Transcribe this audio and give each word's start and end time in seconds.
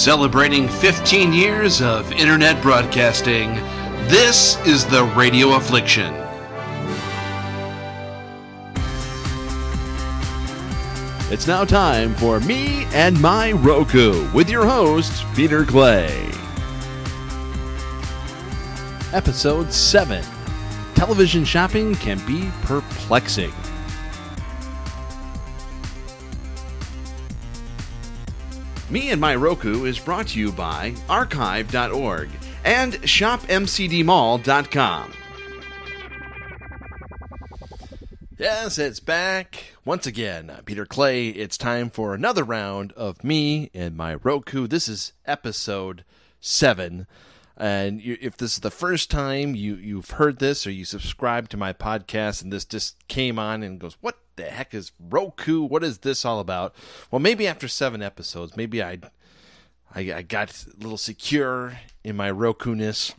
Celebrating 0.00 0.66
15 0.66 1.30
years 1.30 1.82
of 1.82 2.10
internet 2.12 2.62
broadcasting, 2.62 3.52
this 4.08 4.56
is 4.66 4.86
the 4.86 5.04
Radio 5.14 5.56
Affliction. 5.56 6.14
It's 11.30 11.46
now 11.46 11.66
time 11.66 12.14
for 12.14 12.40
Me 12.40 12.86
and 12.94 13.20
My 13.20 13.52
Roku 13.52 14.26
with 14.32 14.48
your 14.48 14.64
host, 14.64 15.26
Peter 15.34 15.66
Clay. 15.66 16.30
Episode 19.12 19.70
7 19.70 20.24
Television 20.94 21.44
shopping 21.44 21.94
can 21.96 22.18
be 22.26 22.50
perplexing. 22.62 23.52
Me 28.90 29.10
and 29.10 29.20
My 29.20 29.36
Roku 29.36 29.84
is 29.84 30.00
brought 30.00 30.28
to 30.28 30.38
you 30.38 30.50
by 30.50 30.94
Archive.org 31.08 32.28
and 32.64 32.94
ShopMCDMall.com. 32.94 35.12
Yes, 38.36 38.78
it's 38.78 39.00
back 39.00 39.74
once 39.84 40.06
again. 40.06 40.50
Peter 40.64 40.86
Clay. 40.86 41.28
It's 41.28 41.58
time 41.58 41.90
for 41.90 42.14
another 42.14 42.42
round 42.42 42.92
of 42.92 43.22
me 43.22 43.70
and 43.74 43.96
my 43.96 44.14
Roku. 44.14 44.66
This 44.66 44.88
is 44.88 45.12
episode 45.24 46.04
seven. 46.40 47.06
And 47.56 48.00
you, 48.00 48.16
if 48.20 48.36
this 48.38 48.54
is 48.54 48.60
the 48.60 48.70
first 48.70 49.10
time 49.10 49.54
you, 49.54 49.74
you've 49.76 50.12
heard 50.12 50.38
this 50.38 50.66
or 50.66 50.70
you 50.70 50.86
subscribe 50.86 51.48
to 51.50 51.56
my 51.56 51.72
podcast 51.74 52.42
and 52.42 52.52
this 52.52 52.64
just 52.64 53.06
came 53.06 53.38
on 53.38 53.62
and 53.62 53.78
goes, 53.78 53.96
What 54.00 54.18
the 54.40 54.50
heck 54.50 54.74
is 54.74 54.92
Roku? 54.98 55.62
What 55.62 55.84
is 55.84 55.98
this 55.98 56.24
all 56.24 56.40
about? 56.40 56.74
Well, 57.10 57.20
maybe 57.20 57.46
after 57.46 57.68
seven 57.68 58.02
episodes, 58.02 58.56
maybe 58.56 58.82
I, 58.82 58.98
I, 59.94 60.12
I 60.12 60.22
got 60.22 60.50
a 60.50 60.82
little 60.82 60.98
secure 60.98 61.78
in 62.02 62.16
my 62.16 62.30
Roku 62.30 62.74
ness 62.74 63.14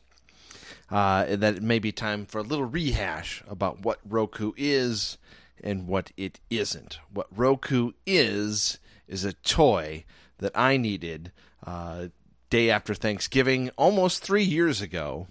uh, 0.89 1.25
that 1.35 1.55
it 1.55 1.63
may 1.63 1.79
be 1.79 1.91
time 1.91 2.25
for 2.25 2.39
a 2.39 2.43
little 2.43 2.65
rehash 2.65 3.43
about 3.47 3.81
what 3.81 3.99
Roku 4.07 4.51
is 4.57 5.17
and 5.63 5.87
what 5.87 6.11
it 6.17 6.39
isn't. 6.49 6.99
What 7.13 7.27
Roku 7.35 7.91
is, 8.05 8.79
is 9.07 9.23
a 9.23 9.33
toy 9.33 10.05
that 10.39 10.51
I 10.55 10.77
needed 10.77 11.31
uh, 11.65 12.07
day 12.49 12.69
after 12.69 12.93
Thanksgiving, 12.93 13.69
almost 13.77 14.23
three 14.23 14.43
years 14.43 14.81
ago. 14.81 15.27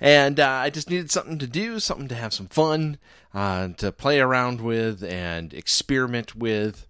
And 0.00 0.40
uh, 0.40 0.48
I 0.48 0.70
just 0.70 0.90
needed 0.90 1.10
something 1.10 1.38
to 1.38 1.46
do, 1.46 1.78
something 1.80 2.08
to 2.08 2.14
have 2.14 2.34
some 2.34 2.46
fun, 2.46 2.98
uh, 3.32 3.68
to 3.78 3.92
play 3.92 4.20
around 4.20 4.60
with 4.60 5.02
and 5.02 5.52
experiment 5.52 6.36
with. 6.36 6.86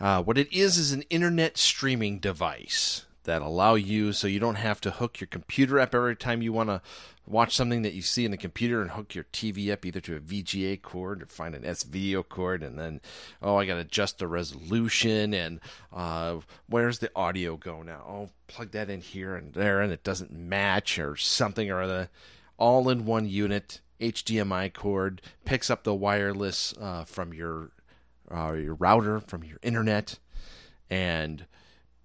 Uh, 0.00 0.22
what 0.22 0.38
it 0.38 0.52
is 0.52 0.78
is 0.78 0.92
an 0.92 1.02
internet 1.10 1.58
streaming 1.58 2.18
device 2.18 3.04
that 3.28 3.42
allow 3.42 3.74
you 3.74 4.12
so 4.12 4.26
you 4.26 4.40
don't 4.40 4.56
have 4.56 4.80
to 4.80 4.90
hook 4.90 5.20
your 5.20 5.28
computer 5.28 5.78
up 5.78 5.94
every 5.94 6.16
time 6.16 6.40
you 6.40 6.50
want 6.50 6.70
to 6.70 6.80
watch 7.26 7.54
something 7.54 7.82
that 7.82 7.92
you 7.92 8.00
see 8.00 8.24
in 8.24 8.30
the 8.30 8.38
computer 8.38 8.80
and 8.80 8.92
hook 8.92 9.14
your 9.14 9.24
TV 9.24 9.70
up 9.70 9.84
either 9.84 10.00
to 10.00 10.16
a 10.16 10.20
VGA 10.20 10.80
cord 10.80 11.22
or 11.22 11.26
find 11.26 11.54
an 11.54 11.62
S 11.62 11.82
video 11.82 12.22
cord 12.22 12.62
and 12.62 12.78
then 12.78 13.02
oh 13.42 13.56
I 13.56 13.66
got 13.66 13.74
to 13.74 13.80
adjust 13.80 14.18
the 14.18 14.26
resolution 14.26 15.34
and 15.34 15.60
uh, 15.92 16.38
where's 16.70 17.00
the 17.00 17.10
audio 17.14 17.58
go 17.58 17.82
now? 17.82 18.02
Oh 18.08 18.30
plug 18.46 18.70
that 18.70 18.88
in 18.88 19.02
here 19.02 19.36
and 19.36 19.52
there 19.52 19.82
and 19.82 19.92
it 19.92 20.02
doesn't 20.02 20.32
match 20.32 20.98
or 20.98 21.14
something 21.16 21.70
or 21.70 21.82
other. 21.82 22.08
All 22.56 22.88
in 22.88 23.04
one 23.04 23.28
unit 23.28 23.82
HDMI 24.00 24.72
cord 24.72 25.20
picks 25.44 25.68
up 25.68 25.84
the 25.84 25.94
wireless 25.94 26.72
uh, 26.80 27.04
from 27.04 27.34
your 27.34 27.72
uh, 28.34 28.52
your 28.52 28.74
router 28.74 29.20
from 29.20 29.44
your 29.44 29.58
internet 29.62 30.18
and 30.88 31.44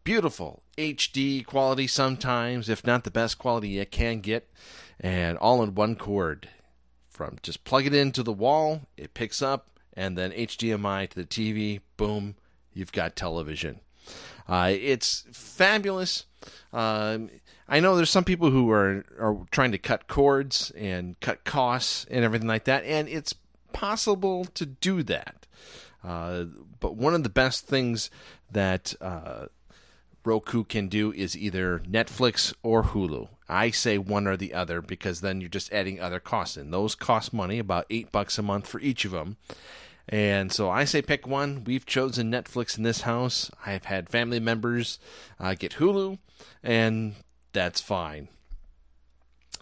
beautiful 0.04 0.64
HD 0.78 1.46
quality 1.46 1.88
sometimes, 1.88 2.70
if 2.70 2.86
not 2.86 3.04
the 3.04 3.12
best 3.12 3.38
quality 3.38 3.70
you 3.70 3.86
can 3.86 4.20
get, 4.20 4.50
and 5.00 5.38
all 5.38 5.64
in 5.64 5.76
one 5.76 5.96
cord. 5.96 6.50
From 7.10 7.38
just 7.44 7.64
plug 7.64 7.86
it 7.86 7.94
into 7.94 8.24
the 8.24 8.34
wall, 8.34 8.82
it 8.98 9.14
picks 9.14 9.42
up, 9.42 9.68
and 9.96 10.18
then 10.18 10.32
HDMI 10.32 11.10
to 11.10 11.16
the 11.16 11.26
TV, 11.26 11.82
boom, 11.96 12.36
you've 12.74 12.92
got 12.92 13.16
television. 13.16 13.80
Uh, 14.48 14.72
it's 14.74 15.26
fabulous. 15.32 16.26
Um, 16.74 17.30
I 17.68 17.80
know 17.80 17.96
there's 17.96 18.10
some 18.10 18.24
people 18.24 18.50
who 18.50 18.70
are 18.72 19.06
are 19.20 19.38
trying 19.52 19.72
to 19.72 19.78
cut 19.78 20.08
cords 20.08 20.72
and 20.72 21.20
cut 21.20 21.44
costs 21.44 22.06
and 22.10 22.26
everything 22.26 22.48
like 22.48 22.66
that, 22.66 22.84
and 22.84 23.08
it's 23.08 23.36
possible 23.72 24.46
to 24.46 24.66
do 24.66 25.04
that. 25.04 25.48
Uh, 26.04 26.46
but 26.80 26.96
one 26.96 27.14
of 27.14 27.24
the 27.24 27.30
best 27.30 27.66
things 27.66 28.10
that 28.52 28.94
uh, 29.00 29.46
Roku 30.26 30.64
can 30.64 30.88
do 30.88 31.12
is 31.12 31.38
either 31.38 31.80
Netflix 31.80 32.54
or 32.64 32.84
Hulu. 32.84 33.28
I 33.50 33.72
say 33.72 33.98
one 33.98 34.26
or 34.28 34.38
the 34.38 34.54
other 34.54 34.82
because 34.82 35.22
then 35.22 35.42
you're 35.42 35.50
just 35.50 35.72
adding 35.74 36.00
other 36.00 36.20
costs 36.20 36.58
in. 36.58 36.72
Those 36.72 36.96
cost 36.96 37.34
money, 37.34 37.60
about 37.60 37.86
eight 37.90 38.12
bucks 38.12 38.38
a 38.38 38.42
month 38.42 38.68
for 38.68 38.80
each 38.80 39.06
of 39.06 39.12
them. 39.12 39.38
And 40.08 40.52
so 40.52 40.70
I 40.70 40.86
say 40.86 41.02
pick 41.02 41.28
one. 41.28 41.64
We've 41.64 41.86
chosen 41.86 42.32
Netflix 42.32 42.78
in 42.78 42.84
this 42.84 43.02
house. 43.02 43.52
I've 43.66 43.86
had 43.86 44.10
family 44.10 44.40
members 44.40 45.00
uh, 45.40 45.56
get 45.56 45.74
Hulu, 45.74 46.18
and 46.62 47.16
that's 47.54 47.80
fine. 47.80 48.28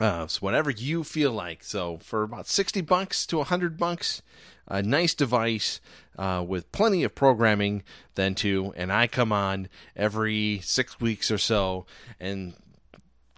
Uh, 0.01 0.25
so 0.25 0.39
whatever 0.39 0.71
you 0.71 1.03
feel 1.03 1.31
like. 1.31 1.63
So 1.63 1.99
for 1.99 2.23
about 2.23 2.47
sixty 2.47 2.81
bucks 2.81 3.23
to 3.27 3.43
hundred 3.43 3.77
bucks, 3.77 4.23
a 4.67 4.81
nice 4.81 5.13
device 5.13 5.79
uh, 6.17 6.43
with 6.47 6.71
plenty 6.71 7.03
of 7.03 7.13
programming 7.13 7.83
then 8.15 8.33
too. 8.33 8.73
And 8.75 8.91
I 8.91 9.05
come 9.05 9.31
on 9.31 9.69
every 9.95 10.59
six 10.63 10.99
weeks 10.99 11.29
or 11.29 11.37
so 11.37 11.85
and 12.19 12.55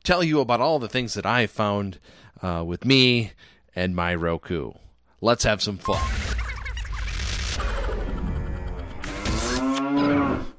tell 0.05 0.23
you 0.23 0.39
about 0.39 0.61
all 0.61 0.79
the 0.79 0.87
things 0.87 1.15
that 1.15 1.25
I 1.25 1.47
found 1.47 1.99
uh, 2.41 2.63
with 2.65 2.85
me 2.85 3.33
and 3.75 3.93
my 3.93 4.15
Roku. 4.15 4.71
Let's 5.19 5.43
have 5.43 5.61
some 5.61 5.77
fun. 5.77 6.01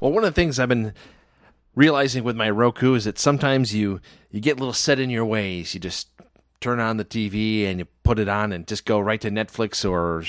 Well, 0.01 0.13
one 0.13 0.25
of 0.25 0.35
the 0.35 0.39
things 0.39 0.59
I've 0.59 0.69
been 0.69 0.93
realizing 1.75 2.25
with 2.25 2.37
my 2.37 2.51
Roku 2.51 2.95
is 2.95 3.05
that 3.05 3.19
sometimes 3.19 3.75
you 3.75 4.01
you 4.31 4.41
get 4.41 4.57
a 4.57 4.61
little 4.61 4.73
set 4.73 4.99
in 4.99 5.11
your 5.11 5.25
ways. 5.25 5.75
You 5.75 5.81
just 5.81 6.09
turn 6.61 6.81
on 6.81 6.97
the 6.97 7.05
TV 7.05 7.67
and 7.67 7.79
you 7.79 7.87
put 8.03 8.19
it 8.19 8.29
on 8.29 8.53
and 8.53 8.67
just 8.67 8.85
go 8.85 8.99
right 8.99 9.21
to 9.21 9.31
Netflix 9.31 9.89
or 9.89 10.25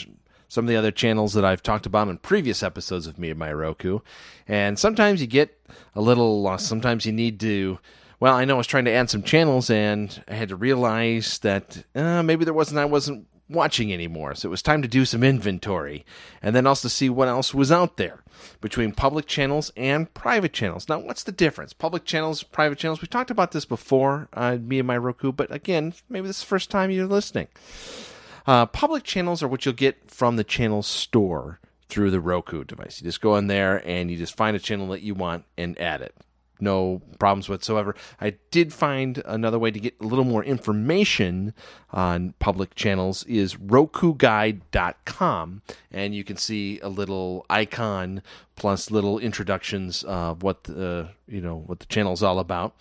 some 0.47 0.65
of 0.65 0.69
the 0.69 0.75
other 0.75 0.91
channels 0.91 1.33
that 1.33 1.45
I've 1.45 1.63
talked 1.63 1.85
about 1.85 2.07
in 2.07 2.17
previous 2.17 2.61
episodes 2.61 3.07
of 3.07 3.17
me 3.17 3.29
and 3.29 3.39
my 3.39 3.51
Roku. 3.51 3.99
And 4.47 4.77
sometimes 4.77 5.21
you 5.21 5.27
get 5.27 5.59
a 5.95 6.01
little 6.01 6.41
lost. 6.41 6.67
Sometimes 6.67 7.05
you 7.05 7.11
need 7.11 7.39
to. 7.39 7.79
Well, 8.19 8.33
I 8.33 8.45
know 8.45 8.55
I 8.55 8.57
was 8.57 8.67
trying 8.67 8.85
to 8.85 8.91
add 8.91 9.09
some 9.09 9.23
channels 9.23 9.69
and 9.69 10.23
I 10.27 10.35
had 10.35 10.49
to 10.49 10.55
realize 10.55 11.39
that 11.39 11.83
uh, 11.95 12.23
maybe 12.23 12.45
there 12.45 12.53
wasn't. 12.53 12.79
I 12.79 12.85
wasn't 12.85 13.27
watching 13.49 13.93
anymore. 13.93 14.35
So 14.35 14.47
it 14.47 14.51
was 14.51 14.61
time 14.61 14.81
to 14.81 14.87
do 14.87 15.05
some 15.05 15.23
inventory 15.23 16.05
and 16.41 16.55
then 16.55 16.65
also 16.65 16.87
see 16.87 17.09
what 17.09 17.27
else 17.27 17.53
was 17.53 17.71
out 17.71 17.97
there 17.97 18.23
between 18.61 18.91
public 18.91 19.27
channels 19.27 19.71
and 19.77 20.13
private 20.13 20.53
channels. 20.53 20.89
Now, 20.89 20.99
what's 20.99 21.23
the 21.23 21.31
difference? 21.31 21.73
Public 21.73 22.05
channels, 22.05 22.43
private 22.43 22.77
channels. 22.77 23.01
We 23.01 23.07
talked 23.07 23.31
about 23.31 23.51
this 23.51 23.65
before, 23.65 24.27
uh, 24.33 24.57
me 24.59 24.79
and 24.79 24.87
my 24.87 24.97
Roku, 24.97 25.31
but 25.31 25.51
again, 25.51 25.93
maybe 26.09 26.27
this 26.27 26.37
is 26.37 26.43
the 26.43 26.47
first 26.47 26.71
time 26.71 26.91
you're 26.91 27.07
listening. 27.07 27.47
Uh, 28.47 28.65
public 28.65 29.03
channels 29.03 29.41
are 29.41 29.47
what 29.47 29.65
you'll 29.65 29.73
get 29.73 30.09
from 30.09 30.35
the 30.35 30.43
channel 30.43 30.83
store 30.83 31.59
through 31.87 32.11
the 32.11 32.19
Roku 32.19 32.63
device. 32.63 33.01
You 33.01 33.05
just 33.05 33.21
go 33.21 33.35
in 33.35 33.47
there 33.47 33.87
and 33.87 34.11
you 34.11 34.17
just 34.17 34.35
find 34.35 34.55
a 34.55 34.59
channel 34.59 34.87
that 34.89 35.01
you 35.01 35.13
want 35.13 35.45
and 35.57 35.79
add 35.79 36.01
it 36.01 36.15
no 36.65 37.01
problems 37.19 37.47
whatsoever. 37.47 37.95
I 38.19 38.31
did 38.51 38.73
find 38.73 39.23
another 39.25 39.57
way 39.57 39.71
to 39.71 39.79
get 39.79 39.95
a 40.01 40.03
little 40.03 40.25
more 40.25 40.43
information 40.43 41.53
on 41.91 42.33
public 42.39 42.75
channels 42.75 43.23
is 43.23 43.55
rokuguide.com 43.55 45.61
and 45.91 46.13
you 46.13 46.25
can 46.25 46.35
see 46.35 46.81
a 46.81 46.89
little 46.89 47.45
icon 47.49 48.21
plus 48.57 48.91
little 48.91 49.19
introductions 49.19 50.03
of 50.03 50.43
what 50.43 50.65
the 50.65 51.11
you 51.27 51.39
know 51.39 51.63
what 51.65 51.79
the 51.79 51.85
channel 51.85 52.11
is 52.13 52.23
all 52.23 52.39
about. 52.39 52.75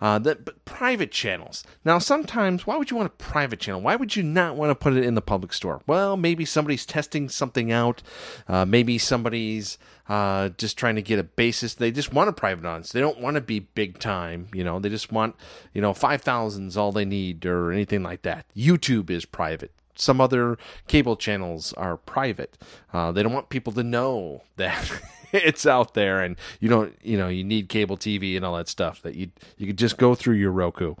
Uh, 0.00 0.18
that, 0.18 0.44
but 0.44 0.64
private 0.64 1.10
channels. 1.10 1.64
Now, 1.84 1.98
sometimes, 1.98 2.66
why 2.66 2.76
would 2.76 2.90
you 2.90 2.96
want 2.96 3.06
a 3.06 3.16
private 3.24 3.60
channel? 3.60 3.80
Why 3.80 3.96
would 3.96 4.16
you 4.16 4.22
not 4.22 4.56
want 4.56 4.70
to 4.70 4.74
put 4.74 4.96
it 4.96 5.04
in 5.04 5.14
the 5.14 5.22
public 5.22 5.52
store? 5.52 5.80
Well, 5.86 6.16
maybe 6.16 6.44
somebody's 6.44 6.86
testing 6.86 7.28
something 7.28 7.72
out. 7.72 8.02
Uh, 8.48 8.64
maybe 8.64 8.98
somebody's 8.98 9.78
uh, 10.08 10.50
just 10.50 10.76
trying 10.76 10.96
to 10.96 11.02
get 11.02 11.18
a 11.18 11.24
basis. 11.24 11.74
They 11.74 11.90
just 11.90 12.12
want 12.12 12.28
a 12.28 12.32
private 12.32 12.66
audience. 12.66 12.92
They 12.92 13.00
don't 13.00 13.20
want 13.20 13.36
to 13.36 13.40
be 13.40 13.60
big 13.60 13.98
time. 13.98 14.48
You 14.52 14.64
know, 14.64 14.78
they 14.78 14.88
just 14.88 15.12
want, 15.12 15.36
you 15.72 15.80
know, 15.80 15.92
5,000 15.92 16.68
is 16.68 16.76
all 16.76 16.92
they 16.92 17.04
need 17.04 17.46
or 17.46 17.72
anything 17.72 18.02
like 18.02 18.22
that. 18.22 18.46
YouTube 18.56 19.10
is 19.10 19.24
private 19.24 19.72
some 19.98 20.20
other 20.20 20.58
cable 20.86 21.16
channels 21.16 21.72
are 21.72 21.96
private. 21.96 22.56
Uh, 22.92 23.12
they 23.12 23.22
don't 23.22 23.32
want 23.32 23.48
people 23.48 23.72
to 23.72 23.82
know 23.82 24.42
that 24.56 24.90
it's 25.32 25.66
out 25.66 25.94
there, 25.94 26.22
and 26.22 26.36
you 26.60 26.68
don't, 26.68 26.94
you 27.02 27.16
know, 27.16 27.28
you 27.28 27.44
need 27.44 27.68
cable 27.68 27.96
TV 27.96 28.36
and 28.36 28.44
all 28.44 28.56
that 28.56 28.68
stuff. 28.68 29.02
That 29.02 29.14
you 29.14 29.30
you 29.56 29.66
could 29.66 29.78
just 29.78 29.98
go 29.98 30.14
through 30.14 30.36
your 30.36 30.52
Roku. 30.52 30.94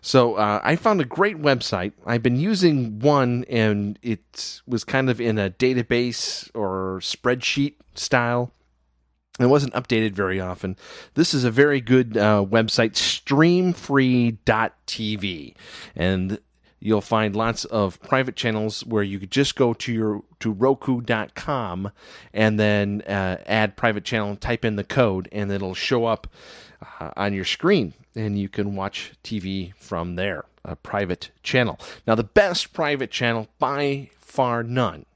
So 0.00 0.34
uh, 0.34 0.60
I 0.62 0.76
found 0.76 1.00
a 1.00 1.04
great 1.04 1.40
website. 1.40 1.92
I've 2.06 2.22
been 2.22 2.38
using 2.38 2.98
one, 2.98 3.44
and 3.48 3.98
it 4.02 4.60
was 4.66 4.84
kind 4.84 5.10
of 5.10 5.20
in 5.20 5.38
a 5.38 5.50
database 5.50 6.50
or 6.54 7.00
spreadsheet 7.00 7.74
style. 7.94 8.52
It 9.40 9.46
wasn't 9.46 9.74
updated 9.74 10.12
very 10.12 10.40
often. 10.40 10.76
This 11.14 11.34
is 11.34 11.42
a 11.42 11.50
very 11.50 11.80
good 11.80 12.16
uh, 12.16 12.46
website, 12.48 12.92
streamfree.tv. 12.92 15.54
And 15.96 16.38
you'll 16.84 17.00
find 17.00 17.34
lots 17.34 17.64
of 17.64 17.98
private 18.02 18.36
channels 18.36 18.84
where 18.84 19.02
you 19.02 19.18
could 19.18 19.30
just 19.30 19.56
go 19.56 19.72
to 19.72 19.92
your 19.92 20.22
to 20.38 20.52
roku.com 20.52 21.90
and 22.34 22.60
then 22.60 23.00
uh, 23.08 23.38
add 23.46 23.74
private 23.74 24.04
channel 24.04 24.36
type 24.36 24.66
in 24.66 24.76
the 24.76 24.84
code 24.84 25.26
and 25.32 25.50
it'll 25.50 25.74
show 25.74 26.04
up 26.04 26.28
uh, 27.00 27.10
on 27.16 27.32
your 27.32 27.46
screen 27.46 27.94
and 28.14 28.38
you 28.38 28.50
can 28.50 28.76
watch 28.76 29.12
tv 29.24 29.74
from 29.76 30.16
there 30.16 30.44
a 30.62 30.76
private 30.76 31.30
channel. 31.42 31.80
Now 32.06 32.14
the 32.14 32.22
best 32.22 32.74
private 32.74 33.10
channel 33.10 33.48
by 33.58 34.10
far 34.18 34.62
none 34.62 35.06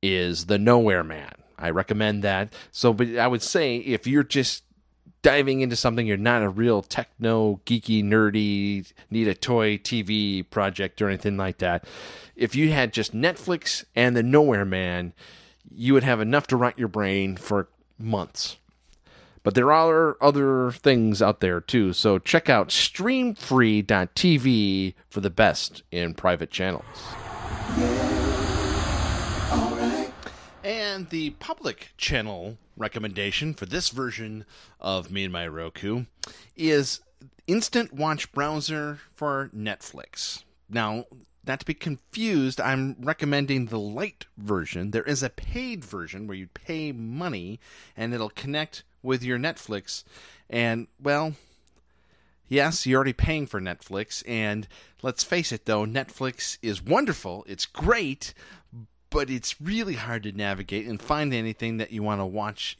is 0.00 0.46
the 0.46 0.58
nowhere 0.58 1.02
man. 1.02 1.34
I 1.58 1.70
recommend 1.70 2.22
that. 2.22 2.52
So 2.70 2.92
but 2.92 3.16
i 3.16 3.26
would 3.26 3.42
say 3.42 3.78
if 3.78 4.06
you're 4.06 4.22
just 4.22 4.62
diving 5.26 5.60
into 5.60 5.74
something 5.74 6.06
you're 6.06 6.16
not 6.16 6.44
a 6.44 6.48
real 6.48 6.82
techno 6.82 7.60
geeky 7.66 8.00
nerdy 8.00 8.92
need 9.10 9.26
a 9.26 9.34
toy 9.34 9.76
tv 9.76 10.48
project 10.50 11.02
or 11.02 11.08
anything 11.08 11.36
like 11.36 11.58
that. 11.58 11.84
If 12.36 12.54
you 12.54 12.70
had 12.70 12.92
just 12.92 13.12
netflix 13.12 13.84
and 13.96 14.16
the 14.16 14.22
nowhere 14.22 14.64
man 14.64 15.14
you 15.68 15.94
would 15.94 16.04
have 16.04 16.20
enough 16.20 16.46
to 16.46 16.56
rot 16.56 16.78
your 16.78 16.86
brain 16.86 17.36
for 17.36 17.66
months. 17.98 18.58
But 19.42 19.56
there 19.56 19.72
are 19.72 20.16
other 20.20 20.70
things 20.70 21.20
out 21.20 21.40
there 21.40 21.60
too. 21.60 21.92
So 21.92 22.20
check 22.20 22.48
out 22.48 22.68
streamfree.tv 22.68 24.94
for 25.08 25.20
the 25.20 25.30
best 25.30 25.82
in 25.90 26.14
private 26.14 26.52
channels. 26.52 26.84
And 30.62 31.10
the 31.10 31.30
public 31.40 31.94
channel 31.96 32.58
recommendation 32.76 33.54
for 33.54 33.66
this 33.66 33.88
version 33.90 34.44
of 34.80 35.10
Me 35.10 35.24
and 35.24 35.32
My 35.32 35.46
Roku 35.46 36.04
is 36.56 37.00
Instant 37.46 37.92
Watch 37.92 38.32
Browser 38.32 39.00
for 39.14 39.50
Netflix. 39.54 40.44
Now, 40.68 41.04
not 41.46 41.60
to 41.60 41.66
be 41.66 41.74
confused, 41.74 42.60
I'm 42.60 42.96
recommending 43.00 43.66
the 43.66 43.78
light 43.78 44.26
version. 44.36 44.90
There 44.90 45.04
is 45.04 45.22
a 45.22 45.30
paid 45.30 45.84
version 45.84 46.26
where 46.26 46.36
you 46.36 46.48
pay 46.48 46.92
money 46.92 47.60
and 47.96 48.12
it'll 48.12 48.30
connect 48.30 48.82
with 49.02 49.22
your 49.22 49.38
Netflix. 49.38 50.02
And, 50.50 50.88
well, 51.00 51.34
yes, 52.48 52.84
you're 52.84 52.96
already 52.96 53.12
paying 53.12 53.46
for 53.46 53.60
Netflix. 53.60 54.24
And 54.26 54.66
let's 55.02 55.22
face 55.22 55.52
it, 55.52 55.66
though, 55.66 55.86
Netflix 55.86 56.58
is 56.62 56.82
wonderful. 56.82 57.44
It's 57.48 57.66
great, 57.66 58.34
but 59.10 59.30
it's 59.30 59.60
really 59.60 59.94
hard 59.94 60.22
to 60.24 60.32
navigate 60.32 60.86
and 60.86 61.00
find 61.00 61.32
anything 61.32 61.76
that 61.78 61.92
you 61.92 62.02
want 62.02 62.20
to 62.20 62.26
watch 62.26 62.76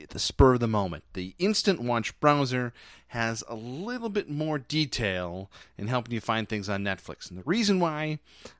at 0.00 0.10
the 0.10 0.18
spur 0.18 0.54
of 0.54 0.60
the 0.60 0.68
moment. 0.68 1.04
The 1.14 1.34
Instant 1.38 1.80
Watch 1.80 2.18
browser 2.20 2.72
has 3.08 3.42
a 3.48 3.54
little 3.54 4.08
bit 4.08 4.28
more 4.28 4.58
detail 4.58 5.50
in 5.76 5.88
helping 5.88 6.14
you 6.14 6.20
find 6.20 6.48
things 6.48 6.68
on 6.68 6.84
Netflix. 6.84 7.30
And 7.30 7.38
the 7.38 7.44
reason 7.44 7.80
why 7.80 8.18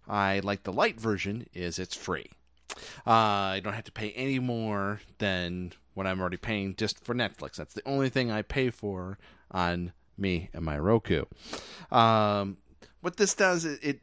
I 0.09 0.41
like 0.43 0.65
the 0.65 0.73
light 0.73 1.01
version 1.01 1.47
is 1.55 1.79
it's 1.79 1.95
free. 1.95 2.31
Uh, 3.07 3.55
I 3.57 3.61
don't 3.63 3.75
have 3.75 3.85
to 3.85 3.93
pay 3.93 4.13
any 4.13 4.39
more 4.39 5.01
than 5.19 5.73
what 5.95 6.07
I'm 6.07 6.21
already 6.21 6.37
paying 6.37 6.77
just 6.77 7.05
for 7.05 7.15
Netflix. 7.15 7.57
That's 7.57 7.75
the 7.75 7.87
only 7.87 8.09
thing 8.09 8.31
I 8.31 8.43
pay 8.43 8.71
for 8.71 9.19
on 9.51 9.93
me 10.17 10.51
and 10.53 10.65
my 10.65 10.79
Roku. 10.79 11.25
Um, 11.91 12.59
what 13.01 13.17
this 13.17 13.35
does, 13.35 13.65
it 13.65 14.01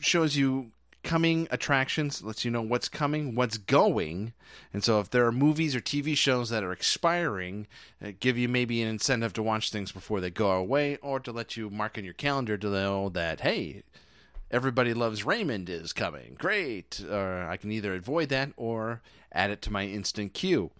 shows 0.00 0.36
you 0.36 0.72
coming 1.06 1.46
attractions 1.52 2.20
lets 2.22 2.44
you 2.44 2.50
know 2.50 2.60
what's 2.60 2.88
coming, 2.88 3.36
what's 3.36 3.58
going. 3.58 4.32
And 4.72 4.82
so 4.82 4.98
if 4.98 5.08
there 5.08 5.24
are 5.24 5.32
movies 5.32 5.76
or 5.76 5.80
TV 5.80 6.16
shows 6.16 6.50
that 6.50 6.64
are 6.64 6.72
expiring, 6.72 7.68
uh, 8.04 8.10
give 8.18 8.36
you 8.36 8.48
maybe 8.48 8.82
an 8.82 8.88
incentive 8.88 9.32
to 9.34 9.42
watch 9.42 9.70
things 9.70 9.92
before 9.92 10.20
they 10.20 10.30
go 10.30 10.50
away 10.50 10.96
or 10.96 11.20
to 11.20 11.30
let 11.30 11.56
you 11.56 11.70
mark 11.70 11.96
on 11.96 12.04
your 12.04 12.12
calendar 12.12 12.58
to 12.58 12.68
know 12.68 13.08
that 13.10 13.40
hey, 13.40 13.84
Everybody 14.50 14.94
Loves 14.94 15.24
Raymond 15.24 15.70
is 15.70 15.92
coming. 15.92 16.34
Great. 16.38 17.00
Or 17.08 17.48
I 17.48 17.56
can 17.56 17.70
either 17.70 17.94
avoid 17.94 18.28
that 18.30 18.50
or 18.56 19.00
add 19.36 19.50
it 19.50 19.62
to 19.62 19.72
my 19.72 19.84
instant 19.84 20.34
queue. 20.34 20.70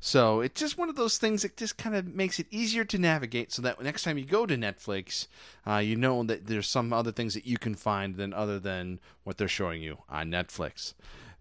So 0.00 0.40
it's 0.40 0.60
just 0.60 0.78
one 0.78 0.88
of 0.88 0.96
those 0.96 1.18
things 1.18 1.42
that 1.42 1.56
just 1.56 1.76
kind 1.76 1.94
of 1.96 2.06
makes 2.06 2.38
it 2.38 2.46
easier 2.50 2.84
to 2.84 2.98
navigate 2.98 3.52
so 3.52 3.62
that 3.62 3.82
next 3.82 4.04
time 4.04 4.18
you 4.18 4.24
go 4.24 4.46
to 4.46 4.56
Netflix, 4.56 5.26
uh, 5.66 5.78
you 5.78 5.96
know 5.96 6.22
that 6.24 6.46
there's 6.46 6.68
some 6.68 6.92
other 6.92 7.12
things 7.12 7.34
that 7.34 7.46
you 7.46 7.58
can 7.58 7.74
find 7.74 8.16
than 8.16 8.32
other 8.32 8.58
than 8.58 9.00
what 9.24 9.36
they're 9.36 9.48
showing 9.48 9.82
you 9.82 9.98
on 10.08 10.30
Netflix. 10.30 10.94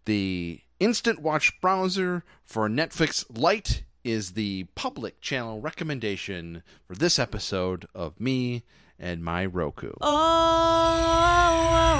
The 0.06 0.62
Instant 0.80 1.22
Watch 1.22 1.60
browser 1.62 2.24
for 2.44 2.70
Netflix 2.70 3.26
Lite 3.36 3.84
is 4.04 4.34
the 4.34 4.66
public 4.76 5.20
channel 5.22 5.62
recommendation 5.62 6.62
for 6.88 6.96
this 6.96 7.18
episode 7.18 7.88
of 7.96 8.20
me 8.20 8.64
and 9.00 9.24
my 9.24 9.46
Roku. 9.46 9.94
Oh, 10.02 10.02
oh, 10.02 12.00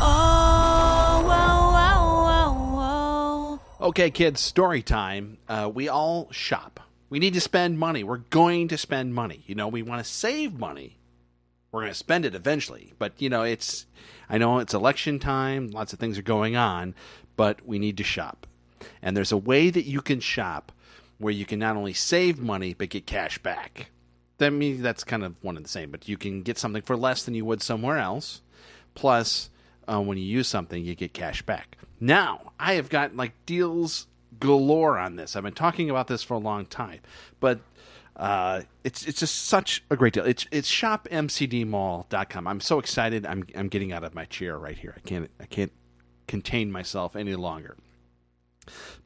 oh, 0.00 0.25
okay, 3.80 4.10
kids, 4.10 4.40
story 4.40 4.82
time. 4.82 5.38
Uh, 5.48 5.70
we 5.72 5.88
all 5.88 6.28
shop. 6.30 6.80
We 7.08 7.18
need 7.18 7.34
to 7.34 7.40
spend 7.40 7.78
money. 7.78 8.02
We're 8.02 8.16
going 8.18 8.68
to 8.68 8.78
spend 8.78 9.14
money. 9.14 9.42
You 9.46 9.54
know, 9.54 9.68
we 9.68 9.82
want 9.82 10.04
to 10.04 10.10
save 10.10 10.58
money. 10.58 10.96
We're 11.70 11.82
going 11.82 11.92
to 11.92 11.98
spend 11.98 12.24
it 12.24 12.34
eventually. 12.34 12.94
But, 12.98 13.20
you 13.20 13.28
know, 13.28 13.42
it's, 13.42 13.86
I 14.28 14.38
know 14.38 14.58
it's 14.58 14.74
election 14.74 15.18
time, 15.18 15.70
lots 15.70 15.92
of 15.92 15.98
things 15.98 16.18
are 16.18 16.22
going 16.22 16.56
on, 16.56 16.94
but 17.36 17.66
we 17.66 17.78
need 17.78 17.96
to 17.98 18.04
shop. 18.04 18.46
And 19.02 19.16
there's 19.16 19.32
a 19.32 19.36
way 19.36 19.70
that 19.70 19.84
you 19.84 20.00
can 20.00 20.20
shop 20.20 20.72
where 21.18 21.32
you 21.32 21.44
can 21.44 21.58
not 21.58 21.76
only 21.76 21.92
save 21.92 22.38
money, 22.38 22.74
but 22.74 22.90
get 22.90 23.06
cash 23.06 23.38
back. 23.38 23.90
I 24.40 24.50
mean, 24.50 24.82
that's 24.82 25.04
kind 25.04 25.24
of 25.24 25.34
one 25.42 25.56
and 25.56 25.64
the 25.64 25.70
same, 25.70 25.90
but 25.90 26.08
you 26.08 26.18
can 26.18 26.42
get 26.42 26.58
something 26.58 26.82
for 26.82 26.96
less 26.96 27.22
than 27.22 27.34
you 27.34 27.44
would 27.44 27.62
somewhere 27.62 27.98
else. 27.98 28.42
Plus, 28.94 29.48
uh, 29.88 30.00
when 30.00 30.18
you 30.18 30.24
use 30.24 30.48
something, 30.48 30.84
you 30.84 30.94
get 30.94 31.12
cash 31.12 31.42
back. 31.42 31.76
Now, 32.00 32.52
I 32.58 32.74
have 32.74 32.88
got 32.88 33.16
like 33.16 33.32
deals 33.46 34.06
galore 34.38 34.98
on 34.98 35.16
this. 35.16 35.36
I've 35.36 35.42
been 35.42 35.52
talking 35.52 35.90
about 35.90 36.08
this 36.08 36.22
for 36.22 36.34
a 36.34 36.38
long 36.38 36.66
time, 36.66 37.00
but 37.40 37.60
uh, 38.16 38.62
it's 38.84 39.06
it's 39.06 39.20
just 39.20 39.46
such 39.46 39.84
a 39.90 39.96
great 39.96 40.14
deal. 40.14 40.24
It's 40.24 40.46
it's 40.50 40.70
shopmcdmall.com. 40.70 42.46
I'm 42.46 42.60
so 42.60 42.78
excited. 42.78 43.26
I'm 43.26 43.46
I'm 43.54 43.68
getting 43.68 43.92
out 43.92 44.04
of 44.04 44.14
my 44.14 44.24
chair 44.24 44.58
right 44.58 44.76
here. 44.76 44.94
I 44.96 45.00
can't 45.00 45.30
I 45.40 45.46
can't 45.46 45.72
contain 46.26 46.72
myself 46.72 47.16
any 47.16 47.34
longer. 47.34 47.76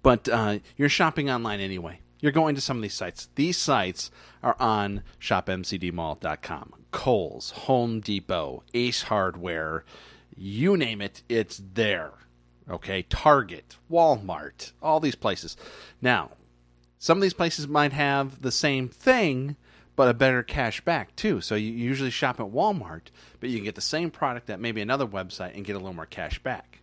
But 0.02 0.28
uh, 0.28 0.60
you're 0.76 0.88
shopping 0.88 1.30
online 1.30 1.60
anyway. 1.60 2.00
You're 2.20 2.32
going 2.32 2.54
to 2.54 2.60
some 2.60 2.76
of 2.76 2.82
these 2.82 2.94
sites. 2.94 3.28
These 3.34 3.56
sites 3.56 4.10
are 4.42 4.56
on 4.60 5.02
shopmcdmall.com. 5.20 6.74
Kohl's, 6.92 7.50
Home 7.50 8.00
Depot, 8.00 8.62
Ace 8.74 9.02
Hardware, 9.04 9.84
you 10.40 10.76
name 10.76 11.02
it, 11.02 11.22
it's 11.28 11.60
there. 11.74 12.12
Okay, 12.68 13.02
Target, 13.02 13.76
Walmart, 13.90 14.72
all 14.82 14.98
these 14.98 15.14
places. 15.14 15.56
Now, 16.00 16.30
some 16.98 17.18
of 17.18 17.22
these 17.22 17.34
places 17.34 17.68
might 17.68 17.92
have 17.92 18.40
the 18.40 18.50
same 18.50 18.88
thing, 18.88 19.56
but 19.96 20.08
a 20.08 20.14
better 20.14 20.42
cash 20.42 20.80
back 20.80 21.14
too. 21.14 21.42
So 21.42 21.56
you 21.56 21.72
usually 21.72 22.10
shop 22.10 22.40
at 22.40 22.46
Walmart, 22.46 23.08
but 23.38 23.50
you 23.50 23.58
can 23.58 23.64
get 23.64 23.74
the 23.74 23.82
same 23.82 24.10
product 24.10 24.48
at 24.48 24.60
maybe 24.60 24.80
another 24.80 25.06
website 25.06 25.54
and 25.54 25.64
get 25.64 25.76
a 25.76 25.78
little 25.78 25.92
more 25.92 26.06
cash 26.06 26.38
back. 26.42 26.80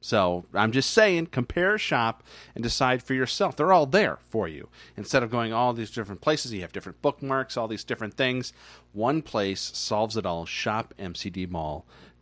So 0.00 0.44
I'm 0.52 0.72
just 0.72 0.90
saying, 0.90 1.26
compare, 1.26 1.78
shop, 1.78 2.22
and 2.54 2.62
decide 2.62 3.02
for 3.02 3.14
yourself. 3.14 3.56
They're 3.56 3.72
all 3.72 3.86
there 3.86 4.18
for 4.28 4.46
you. 4.46 4.68
Instead 4.96 5.22
of 5.22 5.30
going 5.30 5.52
all 5.52 5.72
these 5.72 5.90
different 5.90 6.20
places, 6.20 6.52
you 6.52 6.60
have 6.60 6.72
different 6.72 7.00
bookmarks, 7.00 7.56
all 7.56 7.68
these 7.68 7.84
different 7.84 8.14
things. 8.14 8.52
One 8.92 9.22
place 9.22 9.70
solves 9.74 10.18
it 10.18 10.26
all. 10.26 10.46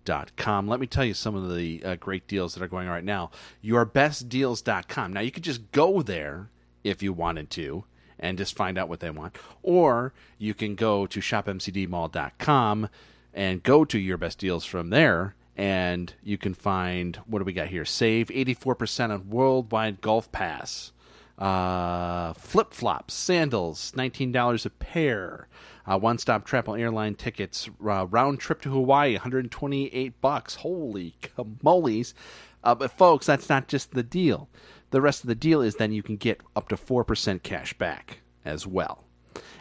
ShopMCDMall.com. 0.05 0.69
Let 0.69 0.81
me 0.81 0.87
tell 0.87 1.05
you 1.05 1.15
some 1.15 1.35
of 1.35 1.55
the 1.55 1.83
uh, 1.85 1.97
great 1.97 2.27
deals 2.27 2.55
that 2.55 2.63
are 2.63 2.69
going 2.69 2.87
on 2.89 2.95
right 2.95 3.05
now. 3.05 3.31
YourBestDeals.com. 3.65 5.13
Now 5.13 5.21
you 5.21 5.31
could 5.31 5.45
just 5.45 5.71
go 5.73 6.03
there 6.03 6.49
if 6.85 7.03
you 7.03 7.13
wanted 7.13 7.51
to 7.51 7.85
and 8.19 8.39
just 8.39 8.57
find 8.57 8.79
out 8.79 8.89
what 8.89 9.01
they 9.01 9.11
want, 9.11 9.37
or 9.63 10.13
you 10.39 10.55
can 10.55 10.75
go 10.75 11.07
to 11.07 11.21
ShopMCDMall.com 11.21 12.89
and 13.35 13.63
go 13.63 13.85
to 13.85 13.99
Your 13.99 14.17
Best 14.17 14.39
Deals 14.39 14.65
from 14.65 14.91
there 14.91 15.35
and 15.57 16.15
you 16.23 16.39
can 16.39 16.55
find 16.55 17.17
what 17.27 17.41
do 17.41 17.45
we 17.45 17.53
got 17.53 17.69
here? 17.69 17.85
Save 17.85 18.29
84% 18.29 19.11
on 19.11 19.31
worldwide 19.31 20.01
golf 20.01 20.31
pass. 20.33 20.93
Uh, 21.39 22.33
flip 22.35 22.73
flops, 22.73 23.15
sandals, 23.15 23.93
$19 23.97 24.67
a 24.67 24.71
pair. 24.71 25.49
Uh, 25.87 25.99
one 25.99 26.19
stop 26.19 26.45
travel 26.45 26.77
airline 26.77 27.15
tickets, 27.15 27.69
uh, 27.85 28.07
round 28.07 28.39
trip 28.39 28.63
to 28.63 28.71
Hawaii, 28.71 29.15
128 29.15 30.21
bucks. 30.21 30.57
Holy 30.57 31.15
camoles. 31.23 32.15
Uh, 32.63 32.75
but 32.75 32.93
folks, 32.93 33.27
that's 33.27 33.49
not 33.49 33.67
just 33.67 33.93
the 33.93 34.05
deal. 34.05 34.49
The 34.91 35.01
rest 35.01 35.25
of 35.25 35.29
the 35.29 35.35
deal 35.35 35.61
is 35.61 35.77
then 35.77 35.93
you 35.93 36.03
can 36.03 36.17
get 36.17 36.41
up 36.55 36.69
to 36.69 36.77
4% 36.77 37.43
cash 37.43 37.73
back 37.75 38.19
as 38.45 38.67
well. 38.67 39.05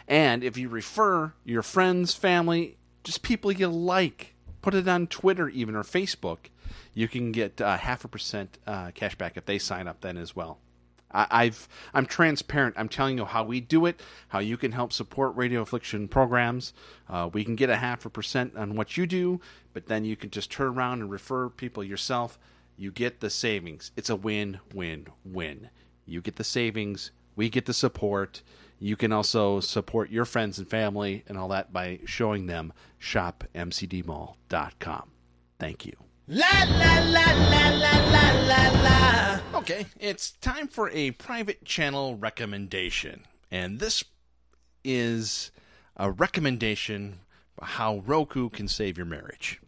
And 0.06 0.44
if 0.44 0.56
you 0.56 0.68
refer 0.68 1.32
your 1.44 1.62
friends, 1.62 2.14
family, 2.14 2.76
just 3.02 3.22
people 3.22 3.50
you 3.50 3.68
like, 3.68 4.34
put 4.60 4.74
it 4.74 4.86
on 4.86 5.06
Twitter 5.06 5.48
even 5.48 5.74
or 5.74 5.82
Facebook. 5.82 6.50
You 6.94 7.08
can 7.08 7.32
get 7.32 7.60
uh, 7.60 7.78
half 7.78 8.04
a 8.04 8.08
percent 8.08 8.58
uh, 8.66 8.90
cash 8.92 9.16
back 9.16 9.36
if 9.36 9.46
they 9.46 9.58
sign 9.58 9.88
up 9.88 10.00
then 10.02 10.16
as 10.16 10.36
well. 10.36 10.58
I, 11.12 11.26
I've 11.30 11.68
I'm 11.94 12.06
transparent. 12.06 12.76
I'm 12.78 12.88
telling 12.88 13.18
you 13.18 13.24
how 13.24 13.44
we 13.44 13.60
do 13.60 13.86
it, 13.86 14.00
how 14.28 14.38
you 14.38 14.56
can 14.56 14.70
help 14.72 14.92
support 14.92 15.36
Radio 15.36 15.62
Affliction 15.62 16.08
programs. 16.08 16.72
Uh, 17.08 17.28
we 17.32 17.44
can 17.44 17.56
get 17.56 17.70
a 17.70 17.76
half 17.76 18.04
a 18.04 18.10
percent 18.10 18.56
on 18.56 18.76
what 18.76 18.96
you 18.96 19.06
do, 19.06 19.40
but 19.72 19.86
then 19.86 20.04
you 20.04 20.16
can 20.16 20.30
just 20.30 20.50
turn 20.50 20.68
around 20.68 21.00
and 21.00 21.10
refer 21.10 21.48
people 21.48 21.84
yourself. 21.84 22.38
You 22.76 22.90
get 22.90 23.20
the 23.20 23.30
savings. 23.30 23.92
It's 23.96 24.10
a 24.10 24.16
win, 24.16 24.60
win, 24.74 25.06
win. 25.24 25.70
You 26.06 26.20
get 26.20 26.36
the 26.36 26.44
savings. 26.44 27.10
We 27.36 27.48
get 27.48 27.66
the 27.66 27.74
support. 27.74 28.42
You 28.78 28.96
can 28.96 29.12
also 29.12 29.60
support 29.60 30.10
your 30.10 30.24
friends 30.24 30.58
and 30.58 30.68
family 30.68 31.22
and 31.28 31.38
all 31.38 31.48
that 31.48 31.72
by 31.72 32.00
showing 32.04 32.46
them 32.46 32.72
shopmcdmall.com. 33.00 35.10
Thank 35.58 35.86
you. 35.86 35.92
La 36.26 36.64
la 36.64 36.98
la. 37.10 37.41
Okay, 39.62 39.86
it's 40.00 40.32
time 40.32 40.66
for 40.66 40.90
a 40.90 41.12
private 41.12 41.64
channel 41.64 42.16
recommendation. 42.16 43.22
And 43.48 43.78
this 43.78 44.02
is 44.82 45.52
a 45.96 46.10
recommendation 46.10 47.20
how 47.62 47.98
Roku 47.98 48.48
can 48.48 48.66
save 48.66 48.96
your 48.96 49.06
marriage. 49.06 49.60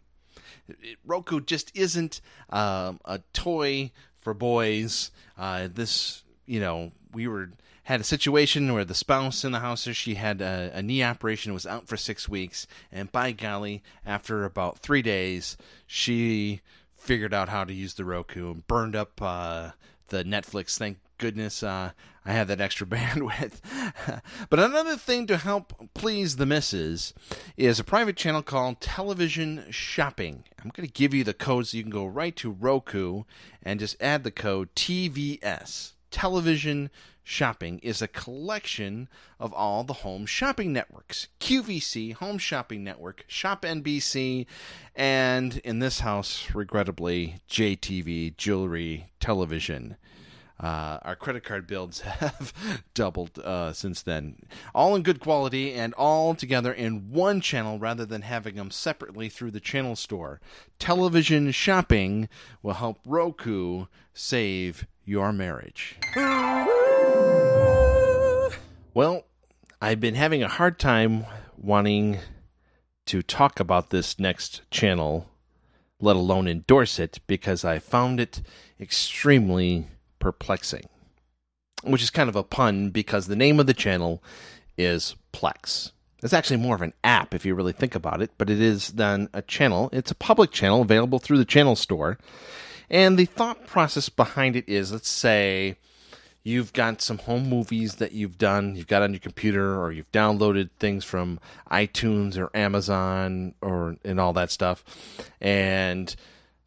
Roku 1.05 1.39
just 1.39 1.71
isn't 1.73 2.19
um, 2.49 2.99
a 3.05 3.21
toy 3.31 3.91
for 4.19 4.33
boys. 4.33 5.11
Uh, 5.37 5.69
this, 5.73 6.25
you 6.45 6.59
know, 6.59 6.91
we 7.13 7.25
were 7.29 7.51
had 7.83 8.01
a 8.01 8.03
situation 8.03 8.73
where 8.73 8.83
the 8.83 8.93
spouse 8.93 9.45
in 9.45 9.53
the 9.53 9.59
house 9.61 9.87
she 9.93 10.15
had 10.15 10.41
a, 10.41 10.71
a, 10.73 10.81
knee 10.81 11.03
operation 11.03 11.53
was 11.53 11.67
out 11.67 11.87
for 11.87 11.95
six 11.95 12.27
weeks 12.27 12.65
and 12.91 13.11
by 13.11 13.31
golly 13.31 13.83
after 14.03 14.43
about 14.43 14.79
three 14.79 15.03
days 15.03 15.55
she 15.85 16.61
figured 17.05 17.33
out 17.33 17.49
how 17.49 17.63
to 17.63 17.73
use 17.73 17.93
the 17.93 18.03
roku 18.03 18.51
and 18.51 18.67
burned 18.67 18.95
up 18.95 19.21
uh, 19.21 19.71
the 20.07 20.23
netflix. 20.23 20.77
Thank 20.77 20.97
goodness 21.17 21.63
uh, 21.63 21.91
i 22.25 22.31
have 22.33 22.47
that 22.47 22.59
extra 22.59 22.85
bandwidth. 22.87 23.61
But 24.49 24.59
another 24.59 24.97
thing 24.97 25.27
to 25.27 25.37
help 25.37 25.93
please 25.93 26.35
the 26.35 26.45
misses 26.45 27.13
is 27.55 27.79
a 27.79 27.83
private 27.83 28.17
channel 28.17 28.41
called 28.41 28.81
television 28.81 29.65
shopping. 29.69 30.43
I'm 30.63 30.71
going 30.71 30.87
to 30.87 30.93
give 30.93 31.13
you 31.13 31.23
the 31.23 31.33
code 31.33 31.67
so 31.67 31.77
you 31.77 31.83
can 31.83 31.91
go 31.91 32.05
right 32.05 32.35
to 32.37 32.49
roku 32.51 33.23
and 33.61 33.79
just 33.79 34.01
add 34.01 34.23
the 34.23 34.31
code 34.31 34.73
tvs 34.75 35.93
television 36.09 36.89
Shopping 37.27 37.79
is 37.79 38.03
a 38.03 38.07
collection 38.07 39.09
of 39.39 39.51
all 39.51 39.83
the 39.83 39.93
home 39.93 40.27
shopping 40.27 40.71
networks 40.71 41.27
QVC, 41.39 42.13
Home 42.13 42.37
Shopping 42.37 42.83
Network, 42.83 43.25
Shop 43.27 43.63
NBC, 43.63 44.45
and 44.95 45.57
in 45.57 45.79
this 45.79 46.01
house, 46.01 46.53
regrettably, 46.53 47.39
JTV, 47.49 48.37
Jewelry, 48.37 49.09
Television. 49.19 49.97
Uh, 50.59 50.99
our 51.01 51.15
credit 51.15 51.43
card 51.43 51.65
bills 51.65 51.99
have 52.01 52.53
doubled 52.93 53.39
uh, 53.39 53.73
since 53.73 54.03
then. 54.03 54.37
All 54.75 54.95
in 54.95 55.01
good 55.01 55.19
quality 55.19 55.73
and 55.73 55.95
all 55.95 56.35
together 56.35 56.71
in 56.71 57.09
one 57.09 57.41
channel 57.41 57.79
rather 57.79 58.05
than 58.05 58.21
having 58.21 58.53
them 58.55 58.69
separately 58.69 59.29
through 59.29 59.51
the 59.51 59.59
channel 59.59 59.95
store. 59.95 60.39
Television 60.77 61.49
shopping 61.49 62.29
will 62.61 62.75
help 62.75 62.99
Roku 63.03 63.87
save 64.13 64.85
your 65.03 65.33
marriage. 65.33 65.97
Well, 68.95 69.25
I've 69.81 69.99
been 69.99 70.15
having 70.15 70.41
a 70.41 70.47
hard 70.47 70.79
time 70.79 71.25
wanting 71.57 72.19
to 73.07 73.21
talk 73.21 73.59
about 73.59 73.89
this 73.89 74.17
next 74.17 74.61
channel, 74.71 75.29
let 75.99 76.15
alone 76.15 76.47
endorse 76.47 76.97
it, 76.97 77.19
because 77.27 77.65
I 77.65 77.77
found 77.77 78.21
it 78.21 78.41
extremely 78.79 79.89
perplexing. 80.19 80.85
Which 81.83 82.03
is 82.03 82.09
kind 82.09 82.29
of 82.29 82.37
a 82.37 82.43
pun 82.43 82.89
because 82.89 83.27
the 83.27 83.35
name 83.35 83.59
of 83.59 83.67
the 83.67 83.73
channel 83.73 84.23
is 84.77 85.17
Plex. 85.33 85.91
It's 86.23 86.31
actually 86.31 86.61
more 86.61 86.75
of 86.75 86.81
an 86.81 86.93
app 87.03 87.35
if 87.35 87.45
you 87.45 87.53
really 87.53 87.73
think 87.73 87.95
about 87.95 88.21
it, 88.21 88.31
but 88.37 88.49
it 88.49 88.61
is 88.61 88.93
then 88.93 89.27
a 89.33 89.41
channel. 89.41 89.89
It's 89.91 90.11
a 90.11 90.15
public 90.15 90.51
channel 90.51 90.81
available 90.81 91.19
through 91.19 91.39
the 91.39 91.43
channel 91.43 91.75
store. 91.75 92.17
And 92.89 93.19
the 93.19 93.25
thought 93.25 93.67
process 93.67 94.07
behind 94.07 94.55
it 94.55 94.69
is 94.69 94.93
let's 94.93 95.09
say 95.09 95.79
you've 96.45 96.71
got 96.73 97.01
some 97.01 97.17
home 97.17 97.49
movies 97.49 97.95
that 97.95 98.11
you've 98.11 98.37
done, 98.37 98.75
you've 98.75 98.87
got 98.87 99.01
on 99.01 99.11
your 99.11 99.19
computer, 99.19 99.81
or 99.81 99.91
you've 99.91 100.11
downloaded 100.11 100.69
things 100.79 101.03
from 101.03 101.39
iTunes 101.71 102.37
or 102.37 102.55
Amazon 102.55 103.55
or 103.61 103.97
and 104.05 104.19
all 104.19 104.31
that 104.31 104.51
stuff. 104.51 104.85
And 105.41 106.15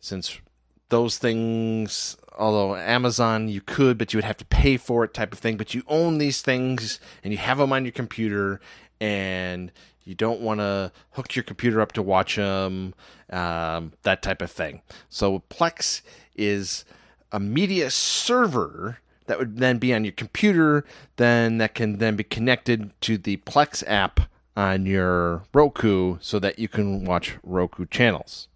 since 0.00 0.40
those 0.88 1.16
things, 1.18 2.16
although 2.36 2.74
Amazon 2.74 3.48
you 3.48 3.60
could, 3.60 3.96
but 3.98 4.12
you 4.12 4.16
would 4.18 4.24
have 4.24 4.36
to 4.38 4.44
pay 4.46 4.76
for 4.76 5.04
it, 5.04 5.14
type 5.14 5.32
of 5.32 5.38
thing. 5.38 5.56
But 5.56 5.72
you 5.74 5.84
own 5.86 6.18
these 6.18 6.42
things 6.42 6.98
and 7.22 7.32
you 7.32 7.38
have 7.38 7.58
them 7.58 7.72
on 7.72 7.84
your 7.84 7.92
computer, 7.92 8.60
and 9.00 9.70
you 10.02 10.16
don't 10.16 10.40
want 10.40 10.58
to 10.58 10.90
hook 11.12 11.36
your 11.36 11.44
computer 11.44 11.80
up 11.80 11.92
to 11.92 12.02
watch 12.02 12.34
them, 12.34 12.94
um, 13.30 13.92
that 14.02 14.22
type 14.22 14.42
of 14.42 14.50
thing. 14.50 14.82
So 15.08 15.44
Plex 15.50 16.02
is 16.34 16.84
a 17.30 17.38
media 17.38 17.90
server 17.92 18.98
that 19.28 19.38
would 19.38 19.58
then 19.58 19.78
be 19.78 19.94
on 19.94 20.04
your 20.04 20.12
computer, 20.12 20.84
then 21.16 21.58
that 21.58 21.74
can 21.74 21.98
then 21.98 22.16
be 22.16 22.24
connected 22.24 22.90
to 23.02 23.16
the 23.16 23.36
Plex 23.38 23.84
app 23.86 24.20
on 24.56 24.86
your 24.86 25.44
Roku 25.54 26.16
so 26.20 26.38
that 26.40 26.58
you 26.58 26.66
can 26.66 27.04
watch 27.04 27.36
Roku 27.44 27.86
channels. 27.86 28.48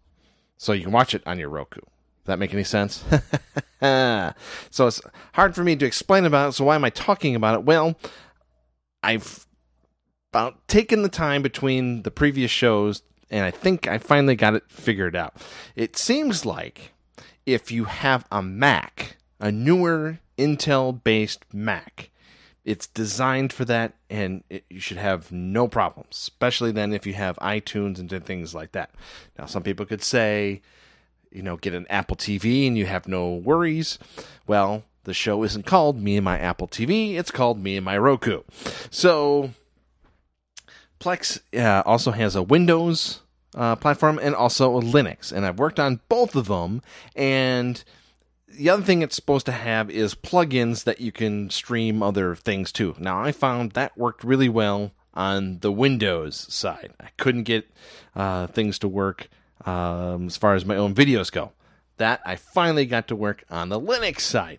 So 0.57 0.73
you 0.73 0.83
can 0.83 0.93
watch 0.93 1.15
it 1.15 1.23
on 1.27 1.39
your 1.39 1.49
Roku. 1.49 1.81
Does 1.81 2.27
that 2.27 2.39
make 2.39 2.53
any 2.53 2.65
sense? 2.65 3.05
so 3.81 4.87
it's 4.87 5.01
hard 5.35 5.55
for 5.55 5.63
me 5.63 5.77
to 5.77 5.87
explain 5.87 6.25
about 6.25 6.51
it. 6.51 6.53
So 6.53 6.65
why 6.65 6.75
am 6.75 6.85
I 6.85 6.91
talking 6.91 7.37
about 7.37 7.55
it? 7.55 7.65
Well, 7.65 7.97
I've 9.03 9.47
about 10.33 10.67
taken 10.67 11.03
the 11.03 11.09
time 11.09 11.43
between 11.43 12.03
the 12.05 12.11
previous 12.11 12.51
shows 12.51 13.03
and 13.31 13.45
I 13.45 13.51
think 13.51 13.87
I 13.87 13.99
finally 13.99 14.37
got 14.37 14.55
it 14.55 14.65
figured 14.69 15.17
out. 15.17 15.37
It 15.75 15.97
seems 15.97 16.47
like 16.47 16.93
if 17.47 17.73
you 17.73 17.85
have 17.85 18.27
a 18.31 18.43
Mac, 18.43 19.17
a 19.43 19.53
newer 19.53 20.21
Intel 20.39 21.03
based 21.03 21.45
Mac. 21.53 22.11
It's 22.65 22.87
designed 22.87 23.53
for 23.53 23.65
that, 23.65 23.95
and 24.09 24.45
it, 24.49 24.65
you 24.71 24.79
should 24.79 24.97
have 24.97 25.33
no 25.33 25.67
problems, 25.67 26.11
especially 26.13 26.71
then 26.71 26.93
if 26.93 27.07
you 27.07 27.15
have 27.15 27.37
iTunes 27.39 27.99
and 27.99 28.25
things 28.25 28.55
like 28.55 28.71
that. 28.73 28.91
Now, 29.37 29.47
some 29.47 29.65
people 29.65 29.85
could 29.85 30.03
say, 30.03 30.63
you 31.33 31.43
know, 31.43 31.57
get 31.57 31.75
an 31.75 31.87
Apple 31.91 32.17
TV 32.17 32.69
and 32.69 32.79
you 32.79 32.87
have 32.87 33.09
no 33.09 33.35
worries. 33.35 33.99
Well, 34.47 34.85
the 35.03 35.13
show 35.13 35.43
isn't 35.43 35.67
called 35.67 36.01
Me 36.01 36.17
and 36.17 36.25
My 36.25 36.39
Apple 36.39 36.69
TV, 36.69 37.17
it's 37.17 37.33
called 37.33 37.61
Me 37.61 37.77
and 37.77 37.85
My 37.85 37.99
Roku. 37.99 38.43
So, 38.91 39.51
Plex 41.01 41.41
uh, 41.59 41.83
also 41.85 42.13
has 42.13 42.37
a 42.37 42.45
Windows 42.45 43.23
uh, 43.57 43.75
platform 43.75 44.21
and 44.23 44.37
also 44.37 44.79
a 44.79 44.81
Linux, 44.81 45.33
and 45.33 45.45
I've 45.45 45.59
worked 45.59 45.81
on 45.81 45.99
both 46.09 46.37
of 46.37 46.47
them, 46.47 46.81
and 47.17 47.83
the 48.53 48.71
other 48.71 48.83
thing 48.83 49.03
it's 49.03 49.17
supposed 49.17 49.47
to 49.47 49.53
have 49.53 49.91
is 49.91 50.15
plugins 50.15 50.85
that 50.85 51.01
you 51.01 51.13
can 51.13 51.51
stream 51.51 52.03
other 52.03 52.35
things 52.35 52.73
to. 52.73 52.95
Now, 52.99 53.23
I 53.23 53.33
found 53.33 53.73
that 53.73 53.97
worked 53.97 54.25
really 54.25 54.49
well 54.49 54.93
on 55.15 55.59
the 55.61 55.73
Windows 55.73 56.47
side. 56.53 56.93
I 57.01 57.09
couldn't 57.17 57.45
get 57.45 57.71
uh, 58.15 58.47
things 58.49 58.79
to 58.81 58.89
work 58.89 59.29
um, 59.65 60.27
as 60.27 60.37
far 60.37 60.55
as 60.55 60.65
my 60.65 60.77
own 60.77 60.95
videos 60.95 61.31
go. 61.31 61.53
That 61.99 62.21
I 62.25 62.37
finally 62.37 62.87
got 62.87 63.09
to 63.09 63.17
work 63.17 63.45
on 63.51 63.69
the 63.69 63.81
Linux 63.81 64.21
side. 64.21 64.59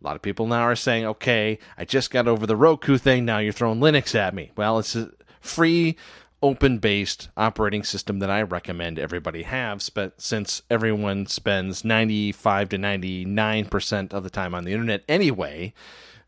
A 0.00 0.04
lot 0.04 0.16
of 0.16 0.22
people 0.22 0.46
now 0.46 0.62
are 0.62 0.76
saying, 0.76 1.06
okay, 1.06 1.58
I 1.78 1.84
just 1.84 2.10
got 2.10 2.28
over 2.28 2.46
the 2.46 2.56
Roku 2.56 2.98
thing, 2.98 3.24
now 3.24 3.38
you're 3.38 3.52
throwing 3.52 3.80
Linux 3.80 4.14
at 4.14 4.34
me. 4.34 4.52
Well, 4.56 4.78
it's 4.78 4.96
free 5.40 5.96
open 6.42 6.78
based 6.78 7.28
operating 7.36 7.82
system 7.82 8.18
that 8.18 8.30
I 8.30 8.42
recommend 8.42 8.98
everybody 8.98 9.42
have, 9.44 9.82
But 9.94 10.20
since 10.20 10.62
everyone 10.70 11.26
spends 11.26 11.84
95 11.84 12.68
to 12.70 12.78
99% 12.78 14.12
of 14.12 14.22
the 14.22 14.30
time 14.30 14.54
on 14.54 14.64
the 14.64 14.72
internet 14.72 15.02
anyway. 15.08 15.72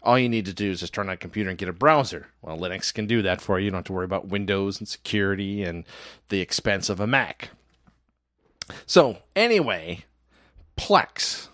All 0.01 0.19
you 0.19 0.29
need 0.29 0.47
to 0.47 0.55
do 0.55 0.71
is 0.71 0.81
just 0.81 0.95
turn 0.95 1.09
on 1.09 1.15
a 1.15 1.17
computer 1.17 1.51
and 1.51 1.59
get 1.59 1.69
a 1.69 1.73
browser. 1.73 2.29
Well, 2.41 2.57
Linux 2.57 2.95
can 2.95 3.07
do 3.07 3.21
that 3.23 3.41
for 3.41 3.59
you. 3.59 3.67
You 3.67 3.71
don't 3.73 3.79
have 3.79 3.85
to 3.87 3.93
worry 3.93 4.05
about 4.05 4.29
Windows 4.29 4.79
and 4.79 4.89
security 4.89 5.65
and 5.65 5.85
the 6.29 6.41
expense 6.41 6.89
of 6.89 7.01
a 7.01 7.07
Mac. 7.07 7.51
So, 8.87 9.19
anyway, 9.35 10.05
Plex 10.77 11.48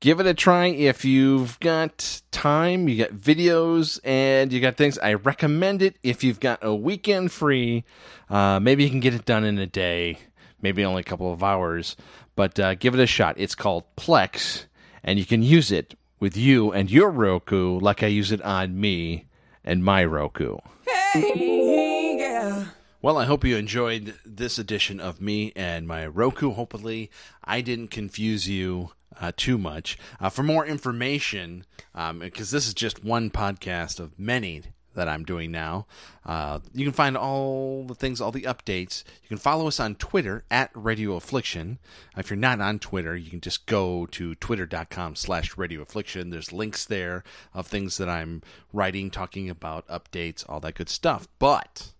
give 0.00 0.18
it 0.18 0.26
a 0.26 0.34
try 0.34 0.66
if 0.66 1.04
you've 1.04 1.60
got 1.60 2.22
time, 2.30 2.88
you 2.88 2.96
got 2.96 3.12
videos, 3.12 4.00
and 4.02 4.52
you 4.52 4.60
got 4.60 4.76
things. 4.76 4.98
I 4.98 5.14
recommend 5.14 5.82
it 5.82 5.96
if 6.02 6.24
you've 6.24 6.40
got 6.40 6.58
a 6.62 6.74
weekend 6.74 7.32
free. 7.32 7.84
Uh, 8.28 8.58
maybe 8.60 8.82
you 8.82 8.90
can 8.90 9.00
get 9.00 9.14
it 9.14 9.26
done 9.26 9.44
in 9.44 9.58
a 9.58 9.66
day, 9.66 10.18
maybe 10.60 10.84
only 10.84 11.00
a 11.00 11.04
couple 11.04 11.32
of 11.32 11.42
hours, 11.44 11.96
but 12.34 12.58
uh, 12.58 12.74
give 12.74 12.94
it 12.94 13.00
a 13.00 13.06
shot. 13.06 13.34
It's 13.38 13.54
called 13.54 13.84
Plex, 13.96 14.64
and 15.04 15.18
you 15.18 15.26
can 15.26 15.42
use 15.42 15.70
it 15.70 15.94
with 16.18 16.36
you 16.36 16.72
and 16.72 16.90
your 16.90 17.10
Roku 17.10 17.78
like 17.78 18.02
I 18.02 18.08
use 18.08 18.32
it 18.32 18.42
on 18.42 18.78
me 18.78 19.26
and 19.64 19.84
my 19.84 20.04
Roku. 20.04 20.58
Hey, 20.86 22.16
yeah. 22.18 22.66
Well, 23.02 23.16
I 23.16 23.24
hope 23.24 23.44
you 23.44 23.56
enjoyed 23.56 24.14
this 24.26 24.58
edition 24.58 25.00
of 25.00 25.22
me 25.22 25.52
and 25.56 25.88
my 25.88 26.06
Roku. 26.06 26.52
Hopefully, 26.52 27.10
I 27.42 27.62
didn't 27.62 27.88
confuse 27.88 28.46
you 28.46 28.90
uh, 29.20 29.32
too 29.36 29.58
much. 29.58 29.98
Uh, 30.20 30.28
for 30.28 30.42
more 30.42 30.66
information, 30.66 31.64
because 31.92 32.10
um, 32.10 32.20
this 32.56 32.66
is 32.66 32.74
just 32.74 33.04
one 33.04 33.30
podcast 33.30 33.98
of 33.98 34.18
many 34.18 34.62
that 34.94 35.08
I'm 35.08 35.24
doing 35.24 35.50
now. 35.50 35.86
Uh, 36.26 36.58
you 36.74 36.84
can 36.84 36.92
find 36.92 37.16
all 37.16 37.84
the 37.84 37.94
things, 37.94 38.20
all 38.20 38.32
the 38.32 38.42
updates. 38.42 39.04
You 39.22 39.28
can 39.28 39.38
follow 39.38 39.68
us 39.68 39.78
on 39.78 39.94
Twitter 39.94 40.44
at 40.50 40.70
Radio 40.74 41.14
Affliction. 41.14 41.78
If 42.16 42.30
you're 42.30 42.36
not 42.36 42.60
on 42.60 42.78
Twitter, 42.78 43.16
you 43.16 43.30
can 43.30 43.40
just 43.40 43.66
go 43.66 44.06
to 44.06 44.34
twitter.com 44.34 45.16
slash 45.16 45.56
Radio 45.56 45.80
Affliction. 45.82 46.30
There's 46.30 46.52
links 46.52 46.84
there 46.84 47.22
of 47.54 47.66
things 47.66 47.98
that 47.98 48.08
I'm 48.08 48.42
writing, 48.72 49.10
talking 49.10 49.48
about, 49.48 49.86
updates, 49.86 50.44
all 50.48 50.60
that 50.60 50.74
good 50.74 50.88
stuff. 50.88 51.28
But 51.38 51.92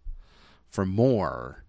for 0.69 0.85
more, 0.85 1.65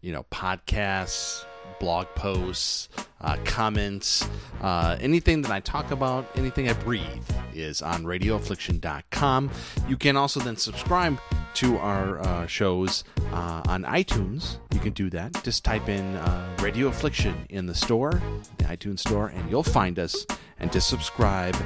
you 0.00 0.12
know, 0.12 0.24
podcasts, 0.24 1.44
blog 1.78 2.06
posts, 2.14 2.88
uh, 3.20 3.36
comments, 3.44 4.28
uh, 4.60 4.96
anything 5.00 5.42
that 5.42 5.50
I 5.50 5.60
talk 5.60 5.90
about, 5.90 6.26
anything 6.36 6.68
I 6.68 6.74
breathe 6.74 7.28
is 7.54 7.82
on 7.82 8.04
radioaffliction.com. 8.04 9.50
You 9.88 9.96
can 9.96 10.16
also 10.16 10.40
then 10.40 10.56
subscribe 10.56 11.18
to 11.54 11.78
our 11.78 12.20
uh, 12.20 12.46
shows 12.46 13.04
uh, 13.32 13.62
on 13.66 13.84
iTunes. 13.84 14.58
You 14.72 14.80
can 14.80 14.92
do 14.92 15.08
that. 15.10 15.42
Just 15.44 15.64
type 15.64 15.88
in 15.88 16.16
uh, 16.16 16.56
Radio 16.60 16.88
Affliction 16.88 17.46
in 17.48 17.66
the 17.66 17.74
store, 17.74 18.20
the 18.58 18.64
iTunes 18.64 19.00
store, 19.00 19.28
and 19.28 19.50
you'll 19.50 19.62
find 19.62 19.98
us. 19.98 20.26
And 20.60 20.72
just 20.72 20.88
subscribe 20.88 21.56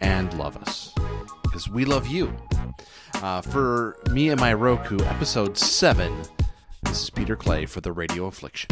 and 0.00 0.32
love 0.38 0.56
us 0.58 0.92
because 1.42 1.68
we 1.68 1.84
love 1.84 2.06
you. 2.06 2.32
Uh, 3.14 3.40
for 3.40 3.96
me 4.10 4.28
and 4.28 4.40
my 4.40 4.52
Roku, 4.52 4.98
episode 5.04 5.56
7. 5.56 6.33
This 6.94 7.02
is 7.02 7.10
Peter 7.10 7.34
Clay 7.34 7.66
for 7.66 7.80
the 7.80 7.90
Radio 7.90 8.26
Affliction. 8.26 8.70